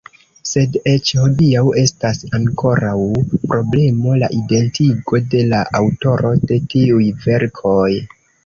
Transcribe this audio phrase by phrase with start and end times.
[0.51, 2.95] Sed eĉ hodiaŭ estas ankoraŭ
[3.51, 7.89] problemo la identigo de la aŭtoro de tiuj verkoj.